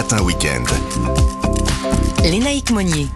Matin 0.00 0.22
Week-end. 0.22 0.64
Lénaïque 2.24 2.70
Monnier. 2.70 3.06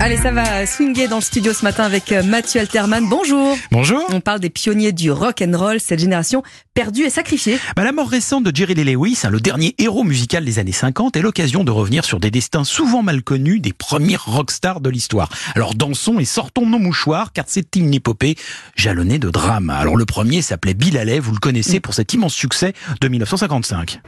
Allez, 0.00 0.16
ça 0.16 0.30
va 0.30 0.64
swinguer 0.64 1.06
dans 1.06 1.16
le 1.16 1.22
studio 1.22 1.52
ce 1.52 1.64
matin 1.64 1.84
avec 1.84 2.12
euh, 2.12 2.22
Mathieu 2.22 2.60
Alterman. 2.60 3.06
Bonjour. 3.10 3.58
Bonjour. 3.70 4.02
On 4.10 4.20
parle 4.20 4.40
des 4.40 4.48
pionniers 4.48 4.92
du 4.92 5.10
rock 5.10 5.42
and 5.46 5.54
roll, 5.54 5.78
cette 5.78 5.98
génération 5.98 6.42
perdue 6.72 7.02
et 7.02 7.10
sacrifiée. 7.10 7.58
Bah, 7.76 7.84
la 7.84 7.92
mort 7.92 8.08
récente 8.08 8.44
de 8.44 8.56
Jerry 8.56 8.74
Lee 8.74 8.84
Lewis, 8.94 9.20
hein, 9.24 9.28
le 9.28 9.38
dernier 9.38 9.74
héros 9.76 10.02
musical 10.02 10.46
des 10.46 10.58
années 10.58 10.72
50, 10.72 11.14
est 11.16 11.20
l'occasion 11.20 11.62
de 11.62 11.70
revenir 11.70 12.06
sur 12.06 12.20
des 12.20 12.30
destins 12.30 12.64
souvent 12.64 13.02
mal 13.02 13.22
connus 13.22 13.60
des 13.60 13.74
premiers 13.74 14.16
rockstars 14.16 14.80
de 14.80 14.88
l'histoire. 14.88 15.28
Alors 15.54 15.74
dansons 15.74 16.18
et 16.18 16.24
sortons 16.24 16.66
nos 16.66 16.78
mouchoirs, 16.78 17.32
car 17.32 17.44
c'est 17.48 17.76
une 17.76 17.92
épopée 17.92 18.36
jalonnée 18.76 19.18
de 19.18 19.28
drames. 19.28 19.68
Alors 19.68 19.96
le 19.96 20.06
premier 20.06 20.40
s'appelait 20.40 20.74
Bill 20.74 20.96
Haley, 20.96 21.18
vous 21.18 21.32
le 21.32 21.38
connaissez 21.38 21.80
pour 21.80 21.92
cet 21.92 22.14
immense 22.14 22.34
succès 22.34 22.72
de 23.00 23.08
1955. 23.08 24.00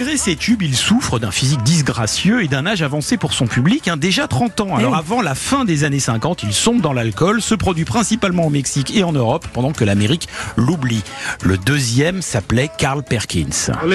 Malgré 0.00 0.16
ses 0.16 0.34
tubes, 0.34 0.62
il 0.62 0.74
souffre 0.74 1.18
d'un 1.18 1.30
physique 1.30 1.62
disgracieux 1.62 2.42
et 2.42 2.48
d'un 2.48 2.64
âge 2.64 2.80
avancé 2.80 3.18
pour 3.18 3.34
son 3.34 3.46
public, 3.46 3.86
hein, 3.86 3.98
déjà 3.98 4.26
30 4.26 4.62
ans. 4.62 4.76
Alors 4.76 4.92
oui. 4.92 4.98
avant 4.98 5.20
la 5.20 5.34
fin 5.34 5.66
des 5.66 5.84
années 5.84 6.00
50, 6.00 6.42
il 6.42 6.54
sombre 6.54 6.80
dans 6.80 6.94
l'alcool, 6.94 7.42
se 7.42 7.54
produit 7.54 7.84
principalement 7.84 8.46
au 8.46 8.48
Mexique 8.48 8.96
et 8.96 9.04
en 9.04 9.12
Europe, 9.12 9.46
pendant 9.52 9.72
que 9.72 9.84
l'Amérique 9.84 10.26
l'oublie. 10.56 11.02
Le 11.42 11.58
deuxième 11.58 12.22
s'appelait 12.22 12.70
Carl 12.78 13.02
Perkins. 13.02 13.74
Well, 13.84 13.92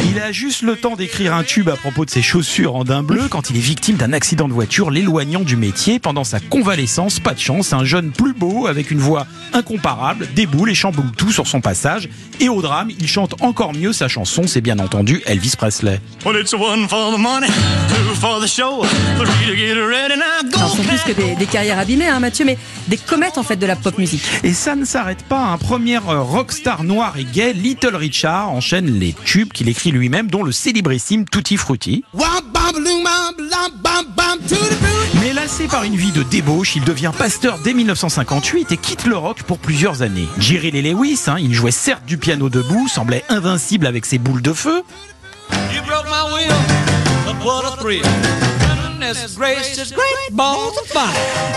Il 0.00 0.18
a 0.20 0.32
juste 0.32 0.62
le 0.62 0.76
temps 0.76 0.96
d'écrire 0.96 1.34
un 1.34 1.42
tube 1.42 1.68
à 1.68 1.76
propos 1.76 2.04
de 2.04 2.10
ses 2.10 2.22
chaussures 2.22 2.74
en 2.76 2.84
daim 2.84 3.02
bleu 3.02 3.28
quand 3.28 3.50
il 3.50 3.56
est 3.56 3.60
victime 3.60 3.96
d'un 3.96 4.12
accident 4.12 4.48
de 4.48 4.52
voiture 4.52 4.90
l'éloignant 4.90 5.40
du 5.40 5.56
métier. 5.56 5.98
Pendant 5.98 6.24
sa 6.24 6.40
convalescence, 6.40 7.20
pas 7.20 7.34
de 7.34 7.38
chance, 7.40 7.72
un 7.72 7.84
jeune 7.84 8.10
plus 8.10 8.32
beau 8.34 8.66
avec 8.66 8.90
une 8.90 8.98
voix 8.98 9.26
incomparable 9.52 10.28
déboule 10.34 10.70
et 10.70 10.74
chamboule 10.74 11.10
tout 11.16 11.32
sur 11.32 11.46
son 11.46 11.60
passage. 11.60 12.08
Et 12.40 12.48
au 12.48 12.62
drame, 12.62 12.90
il 12.90 13.06
chante 13.06 13.40
encore 13.40 13.72
mieux 13.74 13.92
sa 13.92 14.08
chanson, 14.08 14.46
c'est 14.46 14.60
bien 14.60 14.78
entendu 14.78 15.22
Elvis 15.26 15.54
Presley. 15.56 16.00
Well, 16.24 16.40
it's 16.40 16.52
one 16.52 16.88
for 16.88 17.14
the 17.14 17.18
money, 17.18 17.46
two 17.46 18.14
for 18.14 18.40
the 18.40 18.46
show, 18.46 18.84
three 19.16 19.46
to 19.46 19.56
get 19.56 19.74
ready 19.74 20.16
now. 20.16 20.48
Go! 20.50 20.58
Alors, 20.58 20.70
ce 20.70 20.76
sont 20.78 20.82
plus 20.82 21.00
que 21.00 21.12
des, 21.12 21.34
des 21.36 21.46
carrières 21.46 21.78
abîmées, 21.78 22.08
hein, 22.08 22.20
Mathieu, 22.20 22.44
mais 22.44 22.58
des 22.88 22.96
comètes 22.96 23.38
en 23.38 23.42
fait 23.42 23.56
de 23.56 23.66
la 23.66 23.76
pop 23.76 23.96
musique. 23.98 24.22
Et 24.42 24.52
ça 24.52 24.74
ne 24.74 24.84
s'arrête 24.84 25.22
pas. 25.24 25.44
Un 25.46 25.58
premier 25.58 25.96
euh, 25.96 26.20
rockstar 26.20 26.84
noir 26.84 27.14
et 27.18 27.24
gay, 27.24 27.52
Little 27.52 27.96
Richard, 27.96 28.50
enchaîne 28.50 28.98
les 28.98 29.14
tubes 29.24 29.52
qu'il 29.52 29.68
écrit 29.68 29.81
lui-même, 29.90 30.28
dont 30.28 30.42
le 30.42 30.52
célébrissime 30.52 31.24
Tutti 31.24 31.56
Frutti. 31.56 32.04
Mais 35.20 35.32
lassé 35.32 35.66
par 35.66 35.84
une 35.84 35.96
vie 35.96 36.12
de 36.12 36.22
débauche, 36.22 36.76
il 36.76 36.84
devient 36.84 37.12
pasteur 37.16 37.58
dès 37.62 37.74
1958 37.74 38.72
et 38.72 38.76
quitte 38.76 39.06
le 39.06 39.16
rock 39.16 39.42
pour 39.42 39.58
plusieurs 39.58 40.02
années. 40.02 40.28
Jerry 40.38 40.70
Lee 40.70 40.82
Lewis, 40.82 41.24
hein, 41.26 41.36
il 41.38 41.52
jouait 41.54 41.70
certes 41.70 42.04
du 42.04 42.18
piano 42.18 42.48
debout, 42.48 42.88
semblait 42.88 43.24
invincible 43.28 43.86
avec 43.86 44.06
ses 44.06 44.18
boules 44.18 44.42
de 44.42 44.52
feu. 44.52 44.82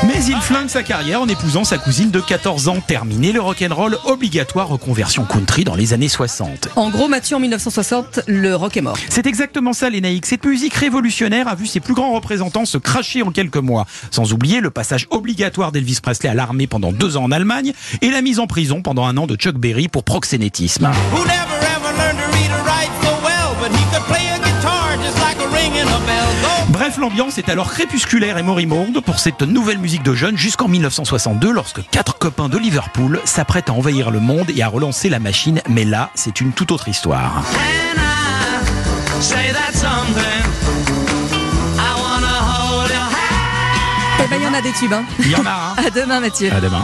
Mais 0.07 0.25
il 0.25 0.37
flingue 0.41 0.69
sa 0.69 0.83
carrière 0.83 1.21
en 1.21 1.27
épousant 1.27 1.63
sa 1.63 1.77
cousine 1.77 2.11
de 2.11 2.19
14 2.19 2.67
ans. 2.67 2.81
Terminé 2.85 3.31
le 3.31 3.41
rock'n'roll, 3.41 3.97
obligatoire 4.05 4.67
reconversion 4.67 5.25
country 5.25 5.63
dans 5.63 5.75
les 5.75 5.93
années 5.93 6.07
60. 6.07 6.69
En 6.75 6.89
gros, 6.89 7.07
Mathieu, 7.07 7.35
en 7.35 7.39
1960, 7.39 8.21
le 8.27 8.55
rock 8.55 8.77
est 8.77 8.81
mort. 8.81 8.97
C'est 9.09 9.27
exactement 9.27 9.73
ça, 9.73 9.89
les 9.89 10.01
naïcs. 10.01 10.25
Cette 10.25 10.45
musique 10.45 10.73
révolutionnaire 10.73 11.47
a 11.47 11.55
vu 11.55 11.67
ses 11.67 11.79
plus 11.79 11.93
grands 11.93 12.13
représentants 12.13 12.65
se 12.65 12.77
cracher 12.77 13.21
en 13.21 13.31
quelques 13.31 13.57
mois. 13.57 13.85
Sans 14.11 14.33
oublier 14.33 14.59
le 14.59 14.71
passage 14.71 15.07
obligatoire 15.09 15.71
d'Elvis 15.71 15.99
Presley 16.01 16.29
à 16.29 16.33
l'armée 16.33 16.67
pendant 16.67 16.91
deux 16.91 17.17
ans 17.17 17.23
en 17.23 17.31
Allemagne 17.31 17.73
et 18.01 18.09
la 18.09 18.21
mise 18.21 18.39
en 18.39 18.47
prison 18.47 18.81
pendant 18.81 19.05
un 19.05 19.17
an 19.17 19.27
de 19.27 19.35
Chuck 19.35 19.55
Berry 19.55 19.87
pour 19.87 20.03
proxénétisme. 20.03 20.89
Bref, 26.85 26.97
l'ambiance 26.99 27.39
est 27.39 27.49
alors 27.49 27.71
crépusculaire 27.71 28.37
et 28.37 28.43
moribonde 28.43 29.01
pour 29.03 29.17
cette 29.17 29.41
nouvelle 29.41 29.79
musique 29.79 30.03
de 30.03 30.13
jeunes 30.13 30.37
jusqu'en 30.37 30.67
1962 30.67 31.51
lorsque 31.51 31.81
quatre 31.89 32.19
copains 32.19 32.47
de 32.47 32.59
Liverpool 32.59 33.19
s'apprêtent 33.25 33.71
à 33.71 33.73
envahir 33.73 34.11
le 34.11 34.19
monde 34.19 34.51
et 34.55 34.61
à 34.61 34.67
relancer 34.67 35.09
la 35.09 35.17
machine. 35.17 35.63
Mais 35.67 35.83
là, 35.83 36.11
c'est 36.13 36.41
une 36.41 36.51
toute 36.51 36.71
autre 36.71 36.87
histoire. 36.87 37.43
Eh 44.23 44.27
ben, 44.27 44.37
il 44.39 44.43
y 44.43 44.47
en 44.47 44.53
a 44.53 44.61
des 44.61 44.71
tubes. 44.73 44.93
Hein. 44.93 45.05
Il 45.21 45.31
y 45.31 45.35
en 45.35 45.45
a 45.45 45.73
un. 45.79 45.83
À 45.87 45.89
demain, 45.89 46.19
Mathieu. 46.19 46.51
À 46.53 46.61
demain. 46.61 46.83